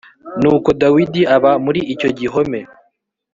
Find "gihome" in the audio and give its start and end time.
2.19-2.59